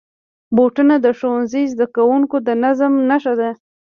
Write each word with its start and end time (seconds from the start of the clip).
بوټونه 0.55 0.95
د 0.99 1.07
ښوونځي 1.17 1.63
زدهکوونکو 1.73 2.37
د 2.47 2.49
نظم 2.63 2.93
نښه 3.09 3.33
ده. 3.39 3.49